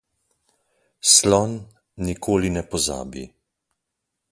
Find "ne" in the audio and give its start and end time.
2.51-2.61